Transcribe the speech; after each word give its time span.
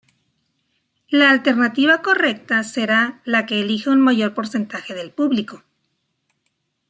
La 1.09 1.29
alternativa 1.29 2.01
correcta 2.01 2.63
será 2.63 3.21
la 3.23 3.45
que 3.45 3.61
elija 3.61 3.91
un 3.91 4.01
mayor 4.01 4.33
porcentaje 4.33 4.95
del 4.95 5.11
público. 5.11 5.63